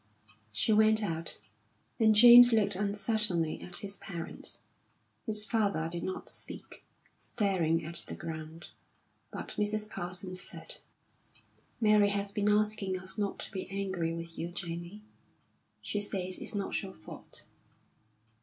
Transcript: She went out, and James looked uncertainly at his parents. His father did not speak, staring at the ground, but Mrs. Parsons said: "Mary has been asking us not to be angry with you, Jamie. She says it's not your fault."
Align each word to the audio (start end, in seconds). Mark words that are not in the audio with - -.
She 0.51 0.73
went 0.73 1.03
out, 1.03 1.39
and 1.99 2.15
James 2.15 2.51
looked 2.51 2.75
uncertainly 2.75 3.61
at 3.61 3.77
his 3.85 3.97
parents. 3.97 4.57
His 5.27 5.45
father 5.45 5.87
did 5.91 6.01
not 6.01 6.27
speak, 6.27 6.83
staring 7.19 7.85
at 7.85 7.97
the 8.07 8.15
ground, 8.15 8.71
but 9.29 9.49
Mrs. 9.59 9.87
Parsons 9.91 10.41
said: 10.41 10.77
"Mary 11.79 12.09
has 12.09 12.31
been 12.31 12.51
asking 12.51 12.97
us 12.97 13.19
not 13.19 13.37
to 13.41 13.51
be 13.51 13.69
angry 13.69 14.11
with 14.15 14.39
you, 14.39 14.47
Jamie. 14.47 15.03
She 15.83 15.99
says 15.99 16.39
it's 16.39 16.55
not 16.55 16.81
your 16.81 16.93
fault." 16.95 17.45